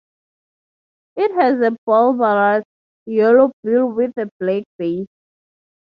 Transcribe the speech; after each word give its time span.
It 1.15 1.31
has 1.35 1.61
a 1.61 1.77
bulbous 1.85 2.63
yellow 3.05 3.51
bill 3.61 3.85
with 3.85 4.17
a 4.17 4.31
black 4.39 4.63
base. 4.79 5.05